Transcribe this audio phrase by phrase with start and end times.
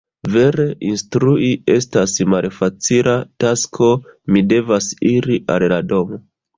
[0.35, 3.15] Vere, instrui estas malfacila
[3.47, 3.93] tasko.
[4.33, 6.25] Mi devas iri al la domo.